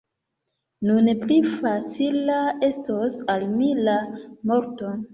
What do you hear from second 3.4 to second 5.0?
mi la morto!